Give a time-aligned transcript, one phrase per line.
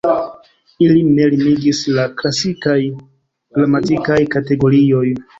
[0.85, 2.77] Ilin ne limigis la klasikaj
[3.59, 5.05] gramatikaj kategorioj.